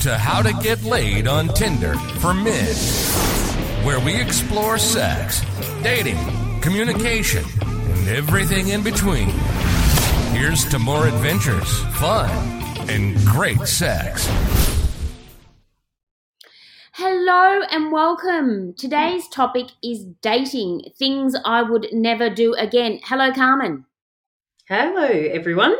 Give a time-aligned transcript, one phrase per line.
[0.00, 2.74] to How to Get Laid on Tinder for Men,
[3.84, 5.42] where we explore sex,
[5.82, 6.16] dating,
[6.62, 9.28] communication, and everything in between.
[10.32, 12.30] Here's to more adventures, fun,
[12.88, 14.26] and great sex.
[16.92, 18.72] Hello and welcome.
[18.78, 23.00] Today's topic is dating, things I would never do again.
[23.04, 23.84] Hello, Carmen.
[24.66, 25.76] Hello, everyone.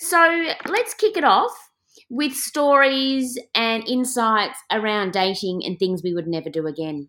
[0.00, 0.18] So
[0.66, 1.63] let's kick it off
[2.10, 7.08] with stories and insights around dating and things we would never do again.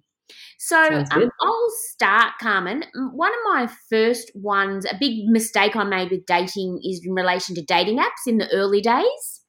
[0.57, 1.29] So um.
[1.41, 2.85] I'll start, Carmen.
[3.13, 7.55] One of my first ones, a big mistake I made with dating is in relation
[7.55, 9.41] to dating apps in the early days.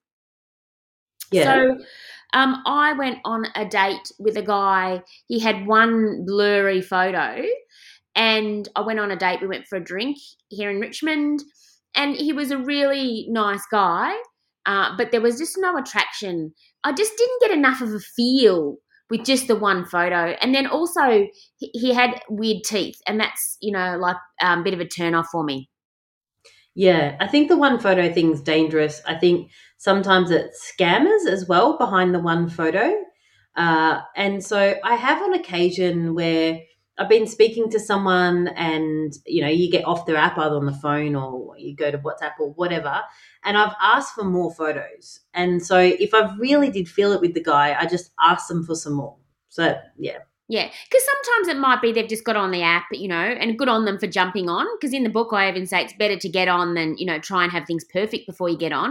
[1.32, 1.44] Yeah.
[1.44, 1.78] So
[2.34, 5.02] um, I went on a date with a guy.
[5.26, 7.42] He had one blurry photo,
[8.14, 9.40] and I went on a date.
[9.40, 10.18] We went for a drink
[10.48, 11.42] here in Richmond,
[11.94, 14.14] and he was a really nice guy,
[14.66, 16.52] uh, but there was just no attraction.
[16.84, 18.76] I just didn't get enough of a feel
[19.08, 21.26] with just the one photo, and then also
[21.58, 25.14] he, had weird teeth, and that's you know like um, a bit of a turn
[25.14, 25.68] off for me.
[26.74, 27.16] yeah.
[27.20, 29.00] I think the one photo thing's dangerous.
[29.06, 32.92] I think sometimes it's scammers as well behind the one photo.
[33.56, 36.60] Uh, and so I have on occasion where
[36.98, 40.66] I've been speaking to someone and, you know, you get off their app either on
[40.66, 43.02] the phone or you go to WhatsApp or whatever.
[43.44, 45.20] And I've asked for more photos.
[45.34, 48.64] And so if I really did feel it with the guy, I just asked them
[48.64, 49.16] for some more.
[49.50, 50.18] So, yeah.
[50.48, 53.58] Yeah, because sometimes it might be they've just got on the app, you know, and
[53.58, 54.64] good on them for jumping on.
[54.78, 57.18] Because in the book, I even say it's better to get on than you know
[57.18, 58.90] try and have things perfect before you get on.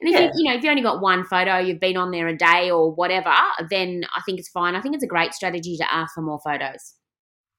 [0.00, 0.24] And if Yeah.
[0.24, 2.72] you, you know if you only got one photo, you've been on there a day
[2.72, 3.32] or whatever,
[3.70, 4.74] then I think it's fine.
[4.74, 6.94] I think it's a great strategy to ask for more photos.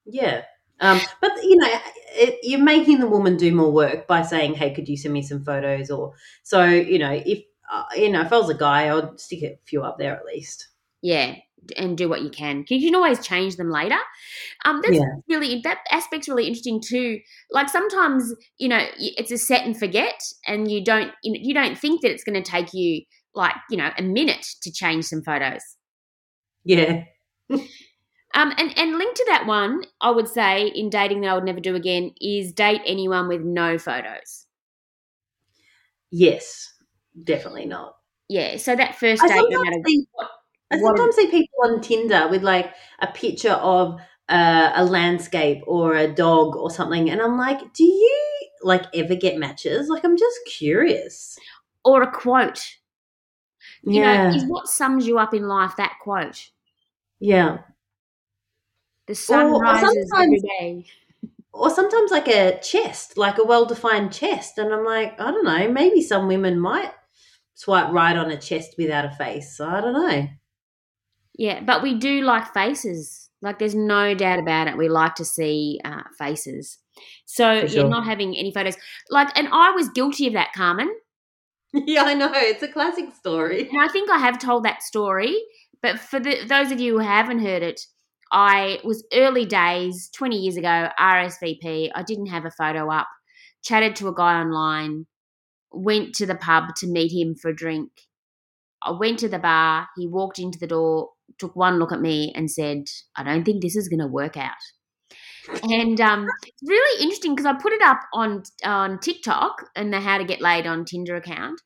[0.08, 0.44] Yeah.
[0.80, 1.68] Um, but you know,
[2.14, 5.22] it, you're making the woman do more work by saying, "Hey, could you send me
[5.24, 6.14] some photos?" Or
[6.44, 9.58] so you know, if uh, you know, if I was a guy, I'd stick a
[9.66, 10.68] few up there at least.
[11.02, 11.36] Yeah,
[11.76, 12.64] and do what you can.
[12.70, 13.98] you can always change them later.
[14.66, 15.06] Um, that's Yeah.
[15.28, 17.20] really that aspect's really interesting too.
[17.52, 21.54] Like sometimes you know it's a set and forget, and you don't you, know, you
[21.56, 23.02] don't think that it's going to take you
[23.34, 25.64] like you know a minute to change some photos.
[26.64, 27.06] Yeah,
[28.38, 31.44] Um, and and linked to that one, I would say in dating that I would
[31.44, 34.46] never do again is date anyone with no photos.
[36.12, 36.74] yes,
[37.24, 37.96] definitely not.
[38.30, 40.08] Yeah, so that first I date, no matter see,
[40.72, 44.00] I what- sometimes see people on Tinder with like a picture of
[44.30, 49.16] uh, a landscape or a dog or something, and I'm like, do you like ever
[49.16, 49.90] get matches?
[49.90, 51.38] Like, I'm just curious.
[51.84, 52.78] or a quote.
[53.88, 56.52] You yeah, know, is what sums you up in life that quote.
[57.20, 57.60] yeah.
[59.08, 60.90] The sun Or- or rises every sometimes-
[61.54, 65.68] or sometimes like a chest, like a well-defined chest, and I'm like, I don't know,
[65.72, 66.94] maybe some women might
[67.56, 69.58] swipe right on a chest without a face.
[69.58, 70.28] So I don't know.
[71.36, 73.30] Yeah, but we do like faces.
[73.42, 74.78] Like, there's no doubt about it.
[74.78, 76.78] We like to see uh, faces.
[77.26, 78.76] So For you're not having any photos.
[79.10, 80.92] Like, and I was guilty of that, Carmen.
[81.74, 83.70] yeah, I know it's a classic story.
[83.70, 85.36] And I think I have told that story,
[85.82, 87.82] but for the, those of you who haven't heard it,
[88.32, 91.92] I was early days, 20 years ago, RSVP.
[91.94, 93.08] I didn't have a photo up,
[93.64, 95.06] chatted to a guy online,
[95.72, 97.90] went to the pub to meet him for a drink.
[98.84, 102.32] I went to the bar, he walked into the door, took one look at me,
[102.36, 104.52] and said, I don't think this is going to work out.
[105.64, 110.02] And um, it's really interesting because I put it up on on TikTok and the
[110.02, 111.62] How to Get Laid on Tinder account,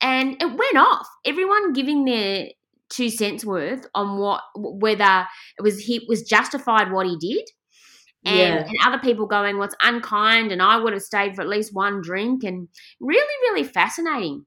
[0.00, 1.06] and it went off.
[1.24, 2.46] Everyone giving their
[2.90, 5.26] two cents worth on what whether
[5.58, 7.48] it was he was justified what he did,
[8.24, 8.66] and, Yeah.
[8.66, 12.00] and other people going, "What's unkind?" And I would have stayed for at least one
[12.02, 12.68] drink, and
[13.00, 14.46] really, really fascinating.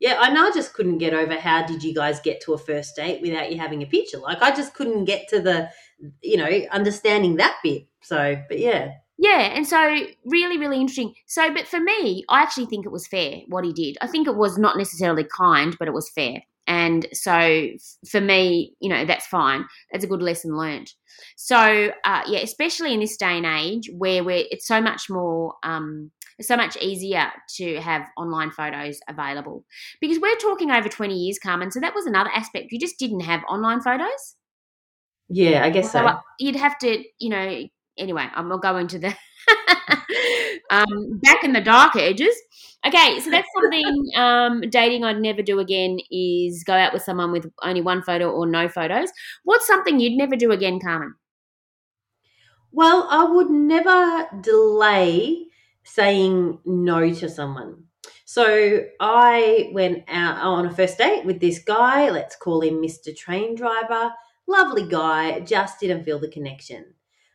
[0.00, 0.46] Yeah, I know.
[0.46, 3.50] I just couldn't get over how did you guys get to a first date without
[3.52, 4.18] you having a picture?
[4.18, 5.70] Like I just couldn't get to the,
[6.20, 7.84] you know, understanding that bit.
[8.02, 9.78] So, but yeah, Yeah, and so
[10.26, 11.14] really, really interesting.
[11.26, 13.96] So, but for me, I actually think it was fair what he did.
[14.02, 16.42] I think it was not necessarily kind, but it was fair.
[16.66, 17.68] And so
[18.10, 19.64] for me, you know, that's fine.
[19.92, 20.90] That's a good lesson learned.
[21.36, 25.54] So, uh, yeah, especially in this day and age where we're, it's so much more,
[25.62, 29.64] um, it's so much easier to have online photos available
[30.00, 31.70] because we're talking over 20 years, Carmen.
[31.70, 32.72] So that was another aspect.
[32.72, 34.36] You just didn't have online photos.
[35.28, 36.06] yeah, I guess so.
[36.06, 37.64] So you'd have to, you know,
[37.98, 39.08] anyway, I'm not going to the
[40.74, 42.34] um, back in the dark ages.
[42.86, 47.32] Okay, so that's something um, dating I'd never do again is go out with someone
[47.32, 49.10] with only one photo or no photos.
[49.44, 51.14] What's something you'd never do again, Carmen?
[52.72, 55.46] Well, I would never delay
[55.84, 57.84] saying no to someone.
[58.24, 62.10] So I went out on a first date with this guy.
[62.10, 63.14] Let's call him Mr.
[63.14, 64.12] Train Driver.
[64.48, 66.84] Lovely guy, just didn't feel the connection.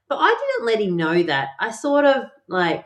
[0.10, 1.50] But I didn't let him know that.
[1.60, 2.84] I sort of like,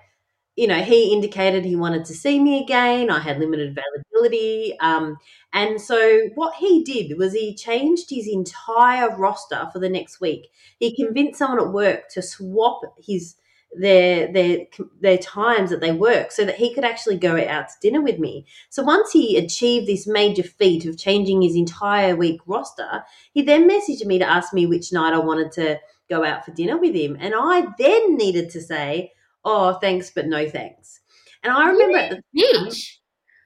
[0.56, 3.10] you know, he indicated he wanted to see me again.
[3.10, 4.78] I had limited availability.
[4.80, 5.18] Um,
[5.52, 10.50] and so what he did was he changed his entire roster for the next week.
[10.80, 13.36] He convinced someone at work to swap his
[13.76, 14.60] their their
[15.02, 18.20] their times that they work so that he could actually go out to dinner with
[18.20, 18.46] me.
[18.70, 23.04] So once he achieved this major feat of changing his entire week roster,
[23.34, 25.80] he then messaged me to ask me which night I wanted to
[26.10, 27.18] go out for dinner with him.
[27.20, 29.14] And I then needed to say,
[29.46, 31.02] "Oh, thanks, but no thanks."
[31.44, 32.74] And I remember yeah, at the time,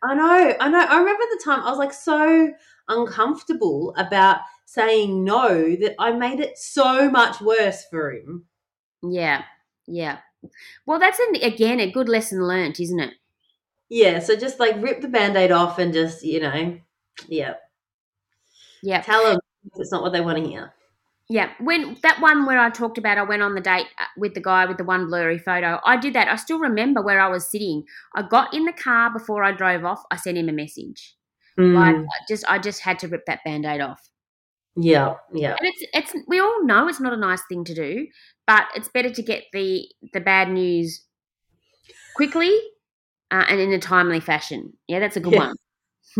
[0.04, 0.80] I know, I know.
[0.80, 2.52] I remember the time I was like so
[2.88, 8.46] uncomfortable about saying no that I made it so much worse for him.
[9.02, 9.44] Yeah,
[9.88, 10.20] yeah.
[10.86, 13.14] Well, that's an, again a good lesson learnt, isn't it?
[13.90, 16.78] Yeah, so just like rip the band-aid off and just, you know,
[17.28, 17.54] yeah.
[18.84, 19.02] Yeah.
[19.02, 19.40] Tell them
[19.76, 20.74] it's not what they want to hear.
[21.30, 24.34] Yeah, when that one where I talked about, I went on the date uh, with
[24.34, 25.80] the guy with the one blurry photo.
[25.86, 26.30] I did that.
[26.30, 27.84] I still remember where I was sitting.
[28.16, 30.04] I got in the car before I drove off.
[30.10, 31.16] I sent him a message.
[31.58, 34.10] Like, Mm, I just, I just had to rip that band-aid off.
[34.76, 35.56] yeah, yeah.
[35.60, 38.08] And it's, it's, we all know it's not a nice thing to do,
[38.46, 41.04] but it's better to get the, the bad news
[42.16, 42.58] quickly
[43.32, 44.74] uh, and in a timely fashion.
[44.88, 45.56] Yeah, that's a good one.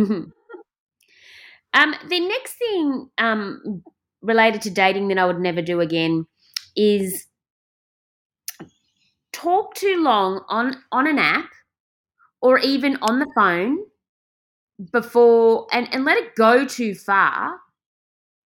[1.74, 3.84] um, the next thing um,
[4.22, 6.28] related to dating that I would never do again
[6.76, 7.28] is
[9.32, 11.50] talk too long on on an app
[12.42, 13.80] or even on the phone
[14.92, 17.60] before and, and let it go too far.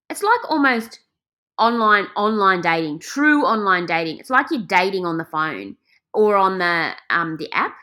[0.09, 0.99] It's like almost
[1.59, 4.19] online online dating, true online dating.
[4.19, 5.77] It's like you're dating on the phone
[6.13, 7.75] or on the um the app.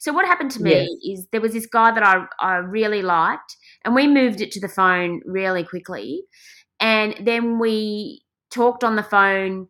[0.00, 0.88] So what happened to me Yes.
[1.04, 4.60] is there was this guy that I I really liked and we moved it to
[4.60, 6.24] the phone really quickly
[6.80, 9.68] and then we talked on the phone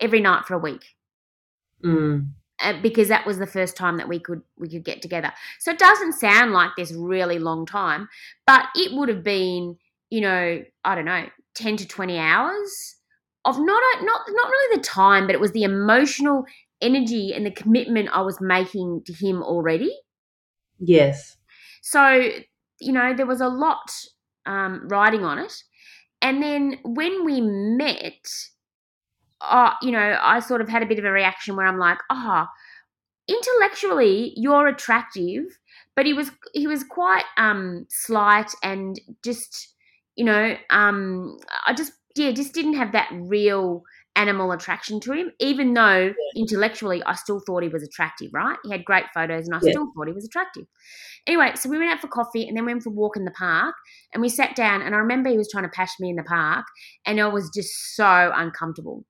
[0.00, 0.94] every night for a week
[1.84, 2.28] Mm,
[2.62, 5.32] uh, because that was the first time that we could we could get together.
[5.58, 8.08] So it doesn't sound like this really long time,
[8.46, 9.76] but it would have been,
[10.10, 12.96] you know, I don't know, ten to twenty hours
[13.44, 16.46] of not a, not not really the time, but it was the emotional
[16.80, 19.94] energy and the commitment I was making to him already.
[20.78, 21.36] yes.
[21.82, 22.30] So
[22.80, 23.90] you know, there was a lot
[24.46, 25.62] um, riding on it,
[26.24, 28.26] and then when we met,
[29.40, 31.98] uh, you know, I sort of had a bit of a reaction where I'm like,
[32.10, 32.48] ah,
[33.28, 35.44] intellectually you're attractive,
[35.96, 39.74] but he was he was quite um slight and just
[40.16, 43.84] you know um I just yeah just didn't have that real
[44.16, 48.70] animal attraction to him even though intellectually I still thought he was attractive right he
[48.70, 49.70] had great photos and I Yeah.
[49.70, 50.64] still thought he was attractive
[51.26, 53.30] anyway so we went out for coffee and then went for a walk in the
[53.32, 53.74] park
[54.12, 56.22] and we sat down and I remember he was trying to pash me in the
[56.22, 56.66] park
[57.06, 59.04] and I was just so uncomfortable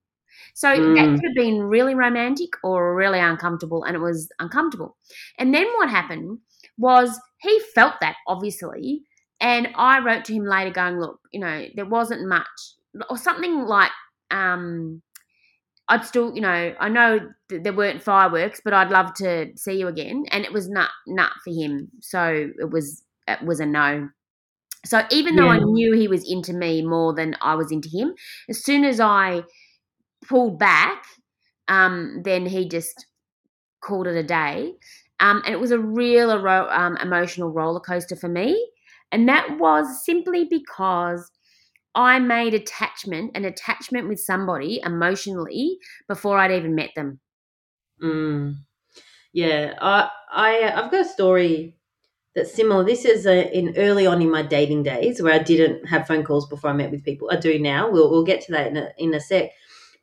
[0.53, 1.15] so that Mm.
[1.15, 4.97] could have been really romantic or really uncomfortable, and it was uncomfortable.
[5.37, 6.39] And then what happened
[6.77, 9.03] was he felt that obviously,
[9.39, 12.47] and I wrote to him later, going, "Look, you know, there wasn't much,
[13.09, 13.91] or something like,
[14.31, 15.01] um,
[15.87, 17.19] I'd still, you know, I know
[17.49, 21.31] there weren't fireworks, but I'd love to see you again." And it was nut nut
[21.43, 24.09] for him, so it was it was a no.
[24.85, 28.13] So even though I knew he was into me more than I was into him,
[28.49, 29.43] as soon as I
[30.27, 31.03] pulled back,
[31.67, 33.07] um, then he just
[33.81, 34.73] called it a day.
[35.19, 38.71] Um, and it was a real ero- um, emotional roller coaster for me.
[39.11, 41.31] And that was simply because
[41.95, 47.19] I made attachment, an attachment with somebody emotionally before I'd even met them.
[48.03, 48.57] Mm.
[49.31, 51.77] Yeah, I, I, I've got a story
[52.35, 52.83] that's similar.
[52.83, 56.23] This is a, in early on in my dating days where I didn't have phone
[56.23, 57.29] calls before I met with people.
[57.31, 57.89] I do now.
[57.89, 59.51] We'll, we'll get to that in a, in a sec.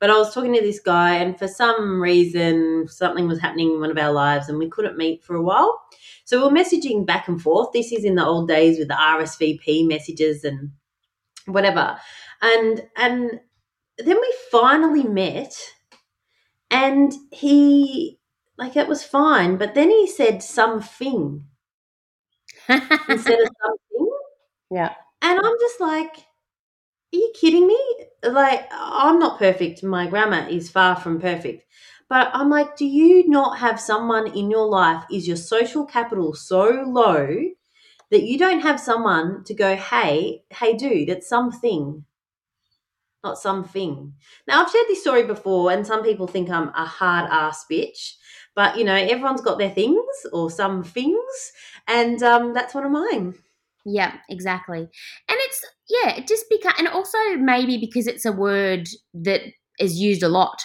[0.01, 3.81] But I was talking to this guy, and for some reason, something was happening in
[3.81, 5.81] one of our lives, and we couldn't meet for a while.
[6.25, 7.73] So we were messaging back and forth.
[7.73, 10.73] This is in the old days with the RSVP messages and
[11.47, 11.99] whatever.
[12.41, 13.41] And and
[13.99, 15.55] then we finally met,
[16.71, 18.19] and he
[18.59, 21.45] like it was fine, but then he said something
[23.09, 24.11] instead of something.
[24.71, 24.95] yeah.
[25.23, 26.17] And I'm just like,
[27.15, 27.79] are you kidding me?
[28.25, 29.83] Like, I'm not perfect.
[29.83, 31.65] My grammar is far from perfect.
[32.09, 35.05] But I'm like, do you not have someone in your life?
[35.11, 37.29] Is your social capital so low
[38.13, 42.05] that you don't have someone to go, hey, hey, dude, it's something,
[43.25, 44.13] not something.
[44.47, 48.17] Now, I've shared this story before, and some people think I'm a hard ass bitch.
[48.55, 51.53] But you know, everyone's got their things or some things,
[51.89, 53.35] and um, that's one of mine.
[53.87, 54.81] Yeah, exactly.
[54.81, 54.89] And
[55.29, 59.41] it's yeah, it just become and also maybe because it's a word that
[59.81, 60.63] is used a lot.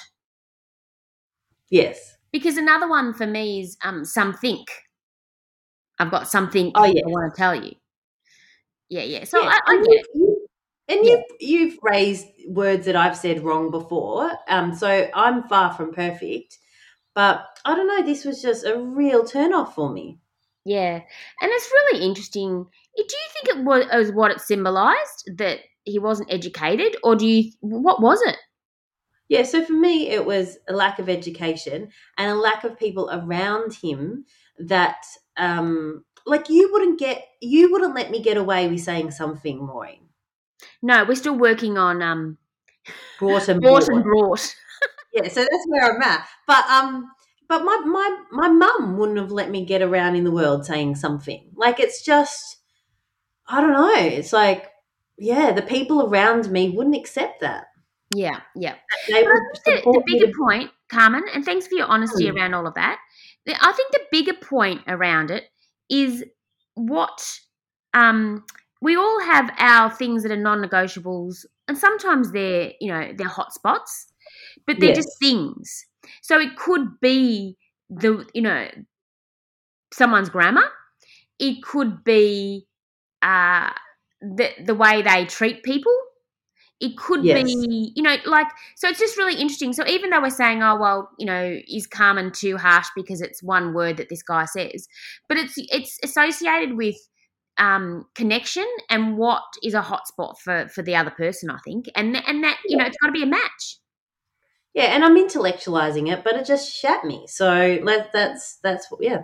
[1.70, 2.18] Yes.
[2.32, 4.66] Because another one for me is um something.
[6.00, 7.74] I've got something Oh, I want to tell you.
[8.90, 9.24] Yeah, yeah.
[9.26, 10.50] So Yeah, I, I and get it.
[10.90, 11.16] and Yeah.
[11.16, 14.32] you've you've raised words that I've said wrong before.
[14.48, 16.58] Um, so I'm far from perfect,
[17.16, 18.04] but I don't know.
[18.06, 20.20] This was just a real turn off for me.
[20.66, 21.04] Yeah, and
[21.52, 22.66] it's really interesting.
[22.96, 27.16] Do you think it was, it was what it symbolised that he wasn't educated, or
[27.16, 27.52] do you?
[27.62, 28.38] What was it?
[29.30, 33.10] Yeah, so for me, it was a lack of education and a lack of people
[33.12, 34.26] around him
[34.60, 35.06] that,
[35.38, 40.08] um, like you wouldn't get, you wouldn't let me get away with saying something, Maureen.
[40.82, 42.38] No, we're still working on um
[43.20, 43.96] Brought and brought brought.
[43.96, 44.56] and brought.
[45.14, 46.28] Yeah, so that's where I'm at.
[46.46, 47.10] But um,
[47.50, 50.96] but my my my mum wouldn't have let me get around in the world saying
[50.96, 51.50] something.
[51.56, 52.58] Like it's just,
[53.48, 53.96] I don't know.
[53.96, 54.70] It's like,
[55.18, 57.66] yeah, the people around me wouldn't accept that.
[58.14, 58.76] Yeah, yeah.
[59.12, 62.36] They the, the bigger point, Carmen, and thanks for your honesty Mm.
[62.36, 63.00] around all of that.
[63.48, 65.46] I think the bigger point around it
[65.90, 66.24] is
[66.76, 67.40] what
[67.94, 68.44] um,
[68.82, 74.06] we all have our things that are non-negotiables, and sometimes they're you know they're hotspots,
[74.66, 75.86] but they're just things.
[76.22, 77.58] So it could be
[77.90, 78.68] the you know
[79.94, 80.70] someone's grammar.
[81.40, 82.68] It could be
[83.22, 83.72] uh,
[84.22, 85.94] the the way they treat people.
[86.80, 87.44] It could Yes.
[87.44, 88.88] be, you know, like so.
[88.88, 89.74] It's just really interesting.
[89.74, 93.42] So even though we're saying, oh well, you know, is Carmen too harsh because it's
[93.42, 94.88] one word that this guy says,
[95.28, 96.96] but it's it's associated with
[97.58, 101.50] um, connection and what is a hotspot for for the other person.
[101.50, 103.80] I think, and and that you know, it's got to be a match.
[104.76, 107.26] Yeah, and I'm intellectualizing it, but it just shat me.
[107.28, 109.24] So let that's that's yeah.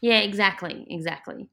[0.00, 1.48] Yeah, exactly, exactly.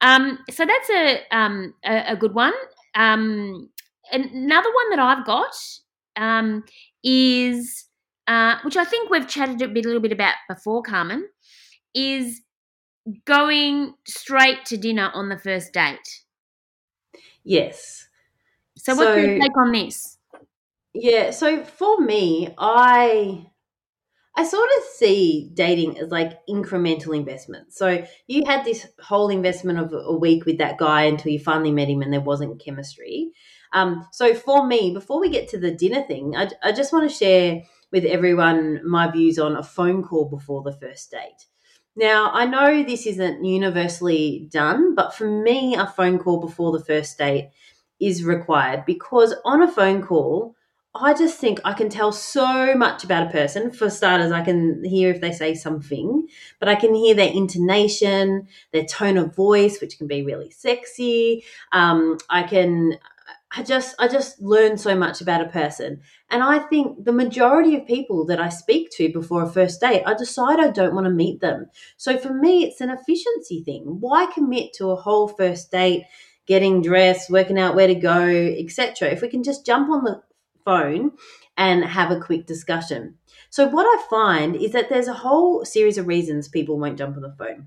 [0.00, 2.54] Um, so that's a um a, a good one.
[2.94, 3.70] Um,
[4.12, 5.54] another one that I've got
[6.16, 6.64] um
[7.02, 7.86] is
[8.30, 11.28] uh, which I think we've chatted a bit a little bit about before, Carmen,
[11.94, 12.42] is
[13.24, 16.22] going straight to dinner on the first date.
[17.42, 18.06] Yes.
[18.76, 20.16] So, what's your So- take on this?
[20.92, 23.46] Yeah, so for me, I
[24.36, 27.72] I sort of see dating as like incremental investment.
[27.74, 31.72] So you had this whole investment of a week with that guy until you finally
[31.72, 33.32] met him and there wasn't chemistry.
[33.72, 37.08] Um, so for me, before we get to the dinner thing, I, I just want
[37.08, 37.62] to share
[37.92, 41.46] with everyone my views on a phone call before the first date.
[41.96, 46.84] Now, I know this isn't universally done, but for me, a phone call before the
[46.84, 47.50] first date
[48.00, 50.54] is required because on a phone call,
[50.94, 53.70] I just think I can tell so much about a person.
[53.70, 56.26] For starters, I can hear if they say something,
[56.58, 61.44] but I can hear their intonation, their tone of voice, which can be really sexy.
[61.70, 62.94] Um, I can,
[63.52, 66.02] I just, I just learn so much about a person.
[66.30, 70.04] And I think the majority of people that I speak to before a first date,
[70.06, 71.66] I decide I don't want to meet them.
[71.96, 73.82] So for me, it's an efficiency thing.
[74.00, 76.04] Why commit to a whole first date,
[76.46, 79.08] getting dressed, working out where to go, etc.
[79.08, 80.22] If we can just jump on the
[80.64, 81.12] phone
[81.56, 83.16] and have a quick discussion.
[83.50, 87.16] So, what I find is that there's a whole series of reasons people won't jump
[87.16, 87.66] on the phone.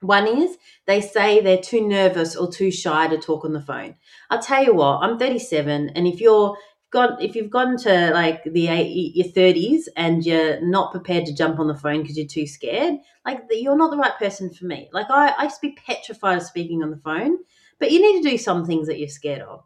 [0.00, 3.96] One is they say they're too nervous or too shy to talk on the phone.
[4.30, 6.56] I'll tell you what, I'm 37, and if you're
[6.90, 11.58] got if you've gotten to like the your 30s and you're not prepared to jump
[11.58, 12.94] on the phone because you're too scared,
[13.26, 14.88] like you're not the right person for me.
[14.92, 17.38] Like I, I used to be petrified of speaking on the phone,
[17.78, 19.64] but you need to do some things that you're scared of.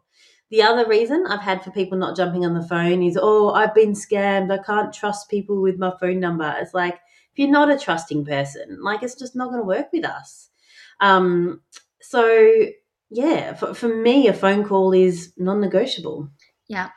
[0.49, 3.73] The other reason I've had for people not jumping on the phone is, oh, I've
[3.73, 4.51] been scammed.
[4.51, 6.55] I can't trust people with my phone number.
[6.59, 6.99] It's like,
[7.33, 10.49] if you're not a trusting person, like it's just not going to work with us.
[10.99, 11.61] Um,
[12.01, 12.65] so,
[13.09, 16.29] yeah, for, for me, a phone call is non negotiable.
[16.67, 16.89] Yeah.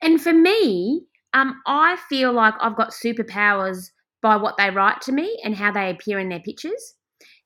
[0.00, 3.90] And for me, um, I feel like I've got superpowers
[4.22, 6.94] by what they write to me and how they appear in their pictures.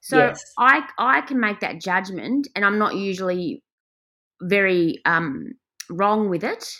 [0.00, 0.44] So Yes.
[0.58, 3.62] I I can make that judgment and I'm not usually
[4.40, 5.54] very um
[5.90, 6.72] wrong with it.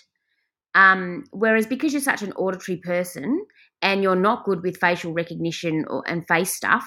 [0.74, 3.46] Um, whereas because you're such an auditory person
[3.82, 6.86] and you're not good with facial recognition or, and face stuff,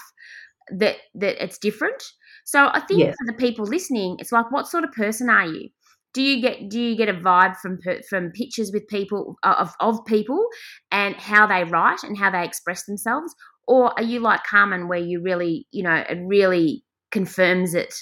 [0.77, 2.01] that that it's different.
[2.45, 3.15] So I think Yes.
[3.19, 5.69] for the people listening, it's like, what sort of person are you?
[6.13, 9.71] Do you get do you get a vibe from per- from pictures with people of
[9.79, 10.43] of people
[10.91, 13.33] and how they write and how they express themselves,
[13.67, 17.93] or are you like Carmen, where you really you know it really confirms it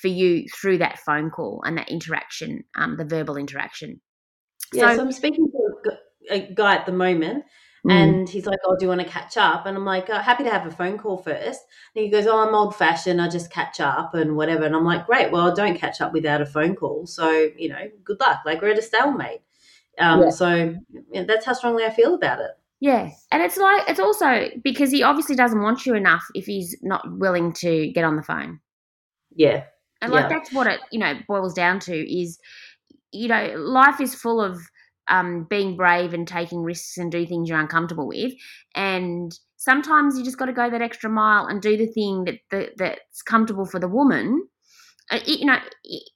[0.00, 4.00] for you through that phone call and that interaction, um, the verbal interaction?
[4.72, 5.92] Yeah, So- so I'm speaking to
[6.30, 7.44] a guy at the moment,
[7.86, 7.92] Mm.
[7.92, 10.44] And he's like, "Oh, do you want to catch up?" And I'm like, oh, "Happy
[10.44, 11.62] to have a phone call first.
[11.94, 13.22] And he goes, "Oh, I'm old fashioned.
[13.22, 15.32] I just catch up and whatever." And I'm like, "Great.
[15.32, 17.06] Well, I don't catch up without a phone call.
[17.06, 18.40] So you know, good luck.
[18.44, 19.40] Like we're at a stalemate."
[19.98, 20.30] Um, yeah.
[20.30, 20.74] So
[21.12, 22.50] yeah, that's how strongly I feel about it.
[22.80, 26.76] Yeah, and it's like it's also because he obviously doesn't want you enough if he's
[26.82, 28.60] not willing to get on the phone.
[29.34, 29.64] Yeah,
[30.00, 30.38] and like yeah.
[30.38, 32.38] that's what it you know boils down to is
[33.12, 34.60] you know life is full of
[35.10, 38.32] um, being brave and taking risks and do things you're uncomfortable with.
[38.74, 42.36] And sometimes you just got to go that extra mile and do the thing that,
[42.50, 44.46] that that's comfortable for the woman.
[45.10, 45.58] Uh, you know,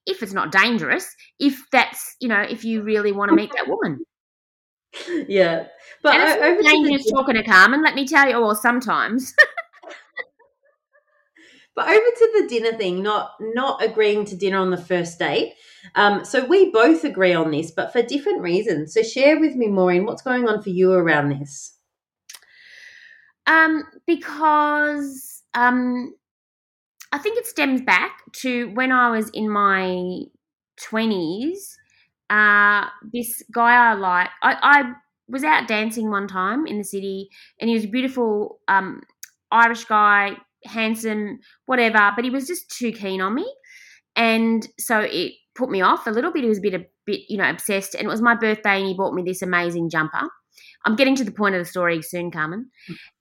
[0.07, 1.07] if it's not dangerous,
[1.39, 4.01] if that's you know, if you really want to meet that woman.
[5.27, 5.67] Yeah,
[6.05, 7.83] but and it's dangerous the- talking to Carmen.
[7.83, 9.35] Let me tell you, or sometimes.
[11.75, 15.55] But over to the dinner thing, not not agreeing to dinner on the first date.
[15.95, 18.95] Um, so we both agree on this, but for different reasons.
[18.95, 21.77] So share with me, Maureen, what's going on for you around this?
[23.47, 26.15] Um, because um,
[27.13, 30.21] I think it stems back to when I was in my
[30.81, 31.77] twenties.
[32.31, 34.93] Uh, this guy I like, I, I
[35.29, 37.29] was out dancing one time in the city,
[37.61, 39.03] and he was a beautiful um,
[39.51, 43.47] Irish guy, handsome, whatever, but he was just too keen on me.
[44.17, 46.43] And so it put me off a little bit.
[46.43, 47.95] He was a bit, a bit, you know, obsessed.
[47.95, 50.29] And it was my birthday, and he bought me this amazing jumper.
[50.85, 52.71] I'm getting to the point of the story soon, Carmen.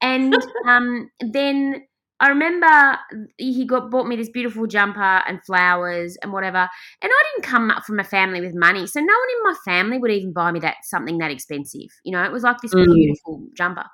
[0.01, 0.35] And
[0.67, 1.83] um, then
[2.19, 2.99] I remember
[3.37, 6.69] he got bought me this beautiful jumper and flowers and whatever.
[7.01, 9.55] And I didn't come up from a family with money, so no one in my
[9.65, 11.89] family would even buy me that something that expensive.
[12.03, 12.85] You know, it was like this mm.
[12.85, 13.85] beautiful jumper.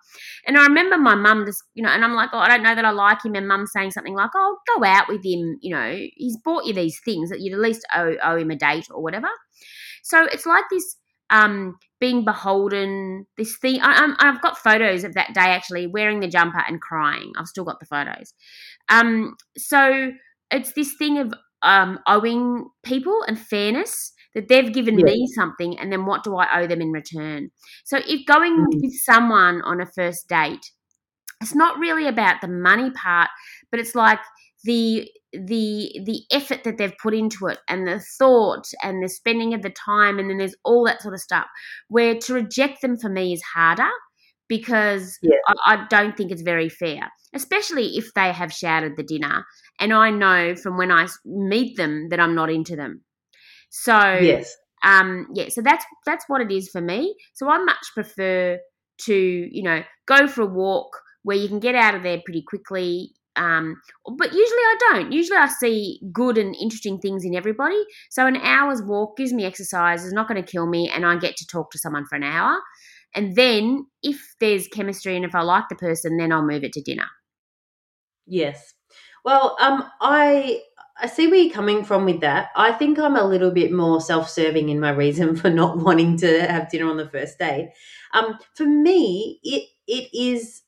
[0.46, 2.76] And I remember my mum just, you know, and I'm like, oh, I don't know
[2.76, 3.36] that I like him.
[3.36, 5.58] And mum saying something like, oh, go out with him.
[5.62, 8.56] You know, he's bought you these things that you'd at least owe, owe him a
[8.56, 9.30] date or whatever.
[10.04, 10.98] So it's like this
[11.30, 13.26] um, being beholden.
[13.38, 17.32] This thing, I, have got photos of that day actually wearing the jumper and crying.
[17.38, 18.34] I've still got the photos.
[18.90, 20.12] Um, so
[20.52, 25.06] it's this thing of um, owing people and fairness that they've given yeah.
[25.06, 27.50] me something, and then what do I owe them in return?
[27.84, 28.82] So if going mm.
[28.82, 30.72] with someone on a first date,
[31.42, 33.30] it's not really about the money part,
[33.72, 34.20] but it's like
[34.64, 39.54] the the the effort that they've put into it and the thought and the spending
[39.54, 41.46] of the time and then there's all that sort of stuff
[41.88, 43.90] where to reject them for me is harder
[44.48, 45.38] because yeah.
[45.48, 49.46] I, I, don't think it's very fair especially if they have shouted the dinner
[49.80, 53.04] and i know from when i meet them that i'm not into them.
[53.70, 54.52] So yes.
[54.84, 57.16] um yeah so that's that's what it is for me.
[57.34, 58.58] So i much prefer
[59.02, 60.90] to you know go for a walk
[61.22, 63.82] where you can get out of there pretty quickly um,
[64.18, 65.12] but usually I don't.
[65.14, 67.82] Usually I see good and interesting things in everybody.
[68.10, 71.18] So an hour's walk gives me exercise, is not going to kill me, and I
[71.18, 72.60] get to talk to someone for an hour.
[73.16, 76.74] And then if there's chemistry and if I like the person, then I'll move it
[76.74, 77.08] to dinner.
[78.28, 78.74] Yes.
[79.24, 80.62] Well, um, I
[81.02, 82.50] I see where you're coming from with that.
[82.58, 86.42] I think I'm a little bit more self-serving in my reason for not wanting to
[86.42, 87.72] have dinner on the first date.
[88.14, 90.62] Um, for me, it it is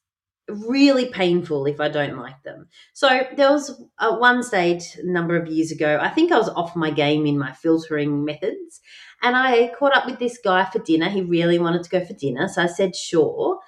[0.53, 2.67] really painful if I don't like them.
[2.93, 5.99] So there was a one stage a number of years ago.
[6.01, 8.81] I think I was off my game in my filtering methods,
[9.21, 11.09] and I caught up with this guy for dinner.
[11.09, 13.59] He really wanted to go for dinner, so I said sure.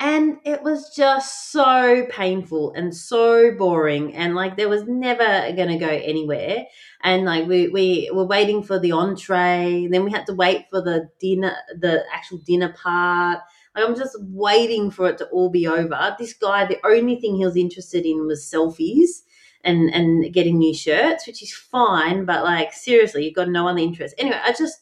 [0.00, 5.70] And it was just so painful and so boring, and like there was never going
[5.70, 6.66] to go anywhere.
[7.02, 10.80] And like we we were waiting for the entree, then we had to wait for
[10.82, 13.40] the dinner, the actual dinner part
[13.78, 16.16] I'm just waiting for it to all be over.
[16.18, 19.22] This guy, the only thing he was interested in was selfies
[19.64, 23.78] and and getting new shirts, which is fine, but like seriously, you've got no other
[23.78, 24.14] interest.
[24.18, 24.80] Anyway, I just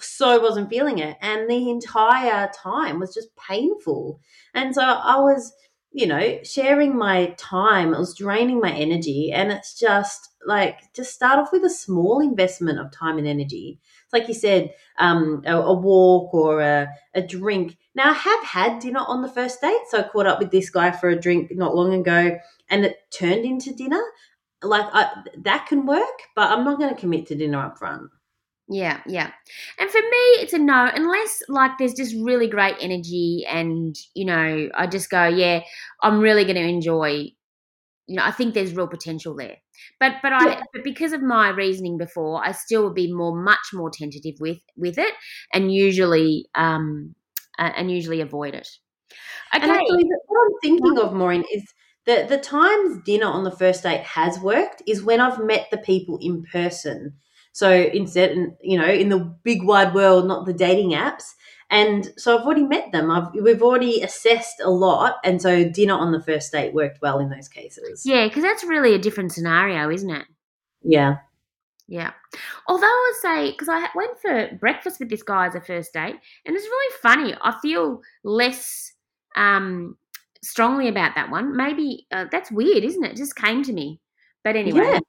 [0.00, 4.20] so wasn't feeling it, and the entire time was just painful.
[4.54, 5.52] And so I was,
[5.90, 7.94] you know, sharing my time.
[7.94, 12.20] It was draining my energy, and it's just like just start off with a small
[12.20, 13.80] investment of time and energy
[14.12, 17.76] like you said, um, a, a, walk or a, a drink.
[17.94, 19.80] Now, I have had dinner on the first date.
[19.90, 22.38] So I caught up with this guy for a drink not long ago
[22.70, 24.02] and it turned into dinner.
[24.62, 25.10] Like, I,
[25.42, 28.10] that can work, but I'm not going to commit to dinner up front.
[28.70, 29.30] Yeah, yeah.
[29.78, 34.26] And for me, it's a no, unless like there's just really great energy and, you
[34.26, 35.60] know, I just go, yeah,
[36.02, 37.32] I'm really going to enjoy
[38.08, 39.56] you know, I think there's real potential there.
[40.00, 40.62] But but I yeah.
[40.72, 44.58] but because of my reasoning before, I still would be more much more tentative with
[44.76, 45.14] with it,
[45.52, 47.14] and usually um
[47.58, 48.68] uh, and usually avoid it.
[49.54, 49.62] Okay.
[49.62, 51.62] And actually, what I'm thinking of, Maureen, is
[52.06, 55.78] the the times dinner on the first date has worked is when I've met the
[55.78, 57.14] people in person.
[57.52, 61.24] So instead, you know, in the big wide world, not the dating apps,
[61.70, 63.10] And so I've already met them.
[63.10, 65.16] I've, we've already assessed a lot.
[65.22, 68.04] And so dinner on the first date worked well in those cases.
[68.06, 70.26] Yeah, because that's really a different scenario, isn't it?
[70.82, 71.18] Yeah.
[71.86, 72.12] Yeah.
[72.66, 75.92] Although I would say, because I went for breakfast with this guy as a first
[75.92, 77.34] date, and it's really funny.
[77.42, 78.92] I feel less
[79.36, 79.96] um,
[80.42, 81.56] strongly about that one.
[81.56, 83.12] Maybe uh, that's weird, isn't it?
[83.12, 83.16] it?
[83.16, 84.00] Just came to me.
[84.44, 85.00] But anyway, Yeah.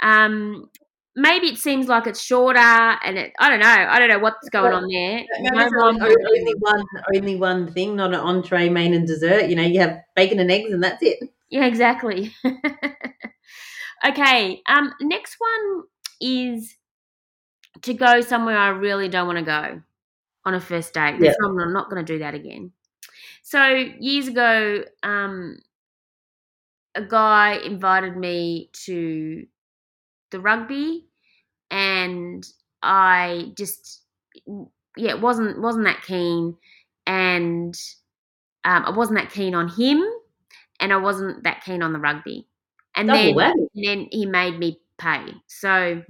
[0.00, 0.70] um,
[1.16, 3.32] maybe it seems like it's shorter, and it.
[3.38, 3.66] I don't know.
[3.66, 5.24] I don't know what's going on there.
[5.40, 9.48] No only, one, only one thing, not an entree, main, and dessert.
[9.48, 11.18] You know, you have bacon and eggs, and that's it.
[11.50, 12.34] Yeah, exactly.
[14.06, 14.62] okay.
[14.66, 15.82] Um, next one
[16.20, 16.74] is
[17.82, 19.82] to go somewhere I really don't want to go
[20.44, 21.20] on a first date.
[21.20, 22.72] Not, I'm not going to do that again.
[23.42, 25.58] So years ago, um,
[26.94, 29.46] a guy invited me to
[30.34, 31.06] the rugby,
[31.70, 32.44] and
[32.82, 34.02] I just
[34.96, 36.56] yeah wasn't wasn't that keen,
[37.06, 37.74] and
[38.64, 40.02] um, I wasn't that keen on him,
[40.80, 42.48] and I wasn't that keen on the rugby.
[42.96, 43.68] And Double then whammy.
[43.74, 45.20] then he made me pay.
[45.46, 46.02] So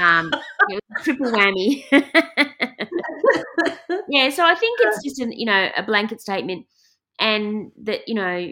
[0.00, 0.32] um,
[0.68, 1.84] it was triple whammy.
[4.08, 6.66] yeah, so I think it's just an you know a blanket statement,
[7.20, 8.50] and that you know,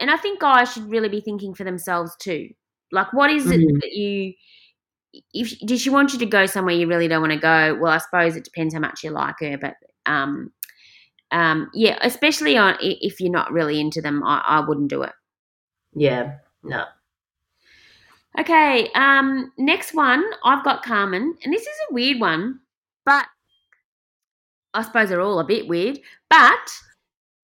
[0.00, 2.50] and I think guys should really be thinking for themselves too.
[2.92, 3.80] Like, what is it Mhm.
[3.80, 4.34] that you?
[5.32, 7.76] If does she want you to go somewhere you really don't want to go?
[7.80, 9.74] Well, I suppose it depends how much you like her, but
[10.06, 10.52] um,
[11.30, 15.12] um, yeah, especially on if you're not really into them, I, I wouldn't do it.
[15.94, 16.38] yeah.
[16.62, 16.84] No.
[18.38, 22.60] Okay, um, next one I've got Carmen, and this is a weird one,
[23.04, 23.26] but
[24.72, 26.00] I suppose they're all a bit weird.
[26.28, 26.70] But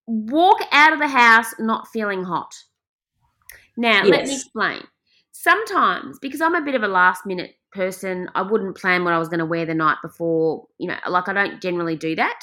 [0.07, 2.55] walk out of the house not feeling hot.
[3.77, 4.81] Now, let me explain.
[5.41, 9.19] Sometimes, because I'm a bit of a last minute person, I wouldn't plan what I
[9.19, 10.67] was going to wear the night before.
[10.77, 12.37] You know, like I don't generally do that.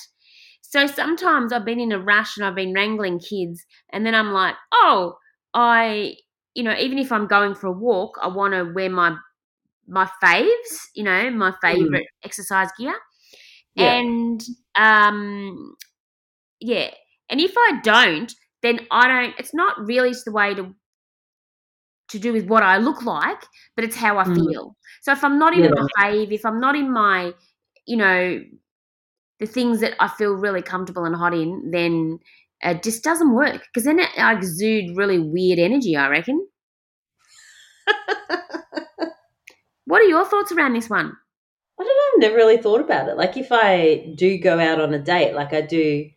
[0.62, 4.32] So sometimes I've been in a rush and I've been wrangling kids, and then I'm
[4.32, 5.18] like, oh,
[5.52, 6.16] I,
[6.54, 9.16] you know, even if I'm going for a walk, I want to wear my
[9.86, 12.94] my faves, you know, my favorite exercise gear,
[13.74, 14.00] Yeah.
[14.00, 14.40] and
[14.74, 15.76] um,
[16.60, 16.90] yeah,
[17.30, 18.32] and if I don't,
[18.62, 19.34] then I don't.
[19.38, 20.74] It's not really the way to
[22.08, 23.42] to do with what I look like,
[23.74, 24.34] but it's how I Mm.
[24.34, 24.76] feel.
[25.02, 25.70] So if I'm not in Yeah.
[25.70, 27.32] my fave, if I'm not in my,
[27.86, 28.40] you know,
[29.38, 32.18] the things that I feel really comfortable and hot in, then
[32.62, 35.96] it just doesn't work because then it, I exude really weird energy.
[35.96, 36.46] I reckon.
[39.86, 41.12] What are your thoughts around this one?
[41.78, 42.26] I don't know.
[42.26, 43.16] I've never really thought about it.
[43.16, 46.08] Like, if I do go out on a date, like I do,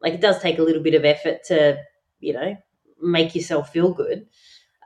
[0.00, 1.78] like it does take a little bit of effort to,
[2.18, 2.56] you know,
[3.00, 4.26] make yourself feel good.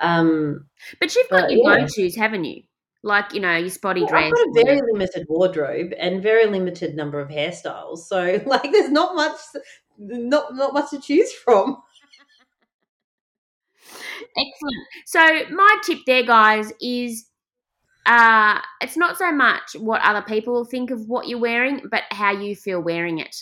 [0.01, 0.67] Um,
[1.01, 1.87] But you've got But, your yeah.
[1.87, 2.63] go-tos, haven't you?
[3.03, 4.33] Like you know your spotty well, dress.
[4.37, 8.91] I've got a very limited wardrobe and very limited number of hairstyles, so like, there's
[8.91, 9.39] not much,
[9.99, 11.77] not not much to choose from.
[14.37, 14.87] Excellent.
[15.05, 17.27] So my tip there, guys, is
[18.07, 22.33] uh, it's not so much what other people think of what you're wearing, but how
[22.33, 23.37] you feel wearing it.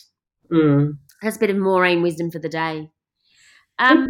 [0.52, 0.98] Mm.
[1.22, 2.90] That's a bit of Maureen wisdom for the day.
[3.78, 4.08] Um,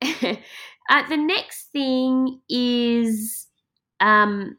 [0.92, 3.48] uh, the next thing is
[4.00, 4.58] um,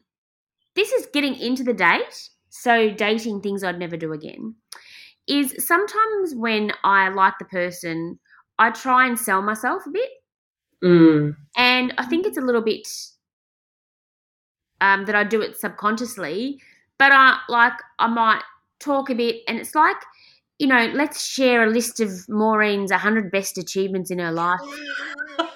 [0.75, 2.29] this is getting into the date.
[2.49, 4.55] So dating things I'd never do again
[5.27, 8.19] is sometimes when I like the person,
[8.57, 10.09] I try and sell myself a bit.
[10.83, 11.37] Mm.
[11.55, 12.85] and I think it's a little bit
[14.81, 16.59] um, that I do it subconsciously,
[16.99, 18.41] but I like I might
[18.81, 19.95] talk a bit, and it's like
[20.59, 24.59] you know, let's share a list of Maureen's 100 best achievements in her life.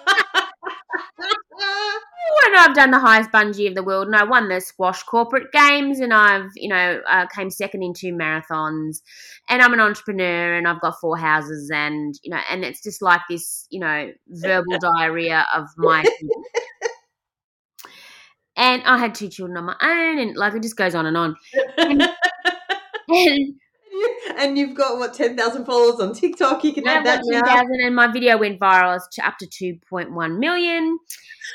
[2.57, 5.51] When I've done the highest bungee of the world, and I won the squash corporate
[5.51, 9.03] games, and I've you know uh, came second in two marathons,
[9.47, 13.03] and I'm an entrepreneur, and I've got four houses, and you know, and it's just
[13.03, 16.03] like this you know verbal diarrhea of my.
[18.57, 21.15] and I had two children on my own, and like it just goes on and
[21.15, 21.35] on.
[21.77, 22.01] And
[23.07, 23.53] and
[24.57, 26.63] you've got what ten thousand followers on TikTok.
[26.63, 27.41] You can I add that now.
[27.41, 30.99] 2000 and my video went viral it's to up to 2.1 million.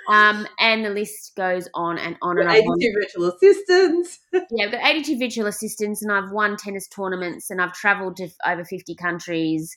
[0.08, 2.54] Um, and the list goes on and on and on.
[2.54, 4.18] Eighty-two virtual assistants.
[4.50, 8.28] Yeah, I've got 82 virtual assistants and I've won tennis tournaments and I've traveled to
[8.46, 9.76] over 50 countries.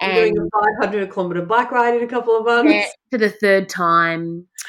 [0.00, 2.72] You're And doing a five hundred kilometer bike ride in a couple of months.
[2.72, 4.46] yeah, for the third time.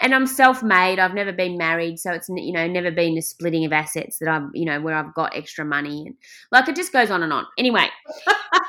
[0.00, 0.98] and I'm self-made.
[0.98, 4.28] I've never been married, so it's you know never been a splitting of assets that
[4.28, 6.14] I've you know where I've got extra money and
[6.52, 7.46] like it just goes on and on.
[7.58, 7.86] Anyway,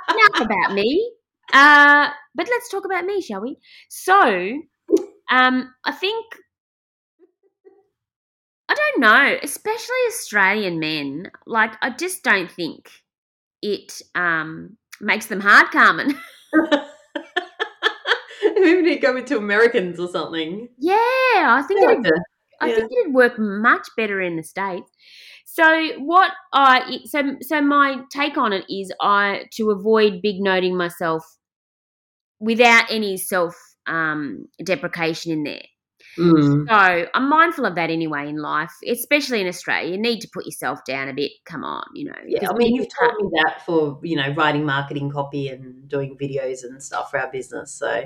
[0.10, 1.12] enough about me.
[1.52, 3.58] Uh, but let's talk about me, shall we?
[3.90, 4.60] So,
[5.32, 6.26] um, I think
[8.70, 11.32] I don't know, especially Australian men.
[11.48, 12.90] Like, I just don't think
[13.64, 16.16] it um, makes them hard, Carmen.
[18.70, 20.70] Maybe need to go into Americans or something.
[20.78, 21.92] Yeah, I think Yeah.
[21.92, 22.12] it'd,
[22.62, 22.76] I Yeah.
[22.76, 24.92] think it'd work much better in the states.
[25.46, 30.78] So what I so so my take on it is I to avoid big noting
[30.78, 31.24] myself
[32.40, 33.56] without any self
[33.88, 35.64] um, deprecation in there.
[36.18, 36.68] Mm.
[36.68, 39.92] So I'm mindful of that anyway in life, especially in Australia.
[39.92, 41.32] You need to put yourself down a bit.
[41.46, 42.20] Come on, you know.
[42.28, 46.18] Yeah, I mean, you've told me that for you know writing marketing copy and doing
[46.18, 47.74] videos and stuff for our business.
[47.74, 48.04] So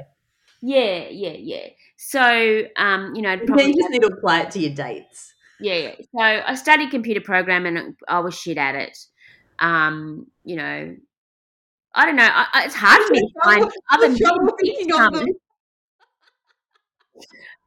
[0.65, 1.67] Yeah, yeah, yeah.
[1.97, 5.33] So, um, you know, probably you just need to apply it to your dates.
[5.59, 5.95] yeah, yeah.
[5.97, 8.97] So I studied computer programming and I was shit at it.
[9.59, 10.95] Um, you know,
[11.93, 12.29] I don't know.
[12.31, 15.25] I, it's hard for me to find other What's wrong with things thinking of coming.
[15.25, 15.35] them?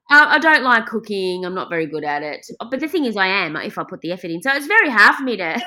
[0.09, 1.44] I don't like cooking.
[1.44, 2.46] I'm not very good at it.
[2.59, 4.40] But the thing is, I am if I put the effort in.
[4.40, 5.54] So it's very hard for me to.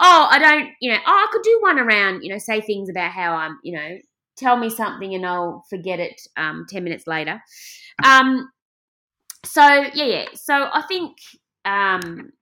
[0.00, 0.68] oh, I don't.
[0.80, 2.22] You know, oh, I could do one around.
[2.22, 3.58] You know, say things about how I'm.
[3.64, 3.98] You know,
[4.42, 6.20] tell me something and I'll forget it.
[6.36, 7.40] Um, ten minutes later.
[8.04, 8.50] Um.
[9.44, 9.62] So
[9.94, 10.24] yeah, yeah.
[10.34, 11.16] So I think
[11.64, 12.32] um,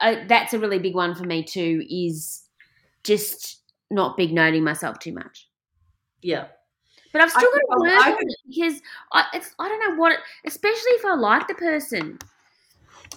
[0.00, 1.84] uh, that's a really big one for me too.
[1.88, 2.44] Is
[3.04, 5.48] just not big noting myself too much.
[6.20, 6.46] Yeah,
[7.12, 8.82] But I've still I- got to work I- on it because
[9.12, 12.18] I, it's, I don't know what, it, especially if I like the person.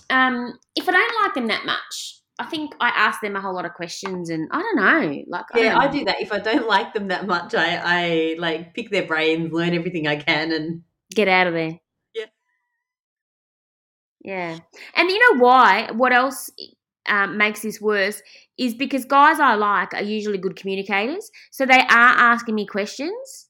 [0.10, 3.54] Um, if I don't like them that much, I think I ask them a whole
[3.54, 6.22] lot of questions, and I don't know, like yeah, don't I do that.
[6.22, 10.08] If I don't like them that much, I I like pick their brains, learn everything
[10.08, 10.82] I can, and
[11.14, 11.80] get out of there.
[12.16, 12.26] Yeah.
[14.24, 14.58] Yeah,
[14.96, 15.92] and you know why?
[15.92, 16.50] What else
[17.06, 18.24] um, makes this worse
[18.58, 23.48] is because guys I like are usually good communicators, so they are asking me questions,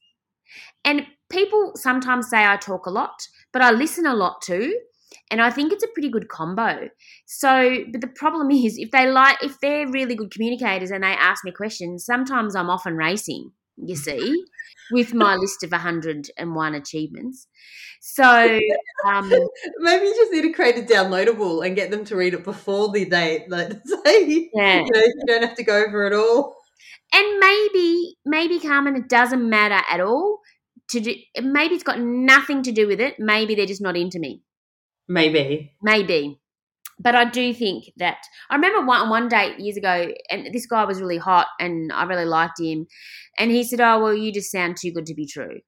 [0.84, 4.78] and people sometimes say I talk a lot, but I listen a lot too,
[5.32, 6.90] and I think it's a pretty good combo.
[7.26, 11.08] So, but the problem is if they like, if they're really good communicators and they
[11.08, 13.52] ask me questions, sometimes I'm often racing.
[13.78, 14.44] You see,
[14.92, 17.48] with my list of 101 achievements.
[18.02, 18.24] So,
[19.08, 19.30] um,
[19.80, 22.92] maybe you just need to create a downloadable and get them to read it before
[22.92, 23.50] the date.
[23.50, 24.80] Like, say, yeah.
[24.80, 26.56] you know, you don't have to go over it all.
[27.14, 30.40] And maybe, maybe Carmen, it doesn't matter at all.
[30.90, 33.16] To do, maybe it's got nothing to do with it.
[33.18, 34.42] Maybe they're just not into me.
[35.12, 35.74] Maybe.
[35.82, 36.40] Maybe.
[37.00, 38.18] But I do think that
[38.50, 42.04] I remember one one date years ago, and this guy was really hot, and I
[42.04, 42.88] really liked him,
[43.40, 45.62] and he said, "Oh well, you just sound too good to be true,"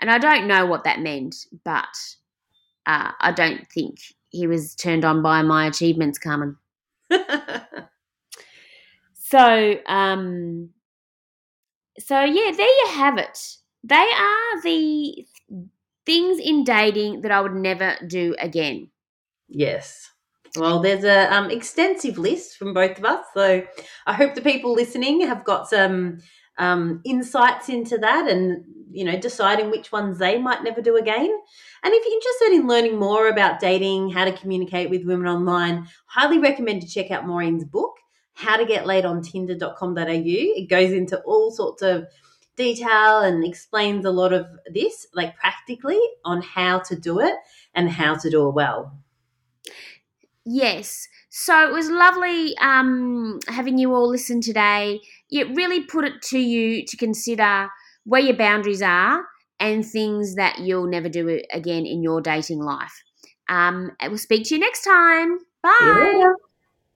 [0.00, 1.34] and I don't know what that meant,
[1.64, 1.88] but
[2.86, 3.96] uh, I don't think
[4.28, 6.56] he was turned on by my achievements, Carmen.
[9.30, 10.70] So, um,
[11.98, 13.38] so yeah, there you have it.
[13.84, 15.26] They are the
[16.08, 18.90] things in dating that I would never do again.
[19.46, 20.10] Yes.
[20.56, 23.62] Well, there's a um, extensive list from both of us, so
[24.06, 26.20] I hope the people listening have got some
[26.56, 31.30] um, insights into that, and you know, deciding which ones they might never do again.
[31.84, 35.86] And if you're interested in learning more about dating, how to communicate with women online,
[36.06, 37.92] highly recommend to check out Maureen's book,
[38.32, 40.02] How to Get Laid on Tinder.com.au.
[40.06, 42.06] It goes into all sorts of
[42.58, 47.34] detail and explains a lot of this, like practically, on how to do it
[47.74, 48.98] and how to do it well.
[50.44, 51.08] Yes.
[51.30, 55.00] So it was lovely um, having you all listen today.
[55.30, 57.68] It really put it to you to consider
[58.04, 59.24] where your boundaries are
[59.60, 63.02] and things that you'll never do again in your dating life.
[63.48, 65.38] Um, I will speak to you next time.
[65.62, 66.12] Bye.
[66.14, 66.36] Later.